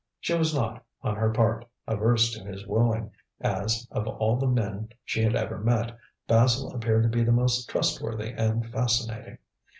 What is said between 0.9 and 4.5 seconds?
on her part, averse to his wooing, as, of all the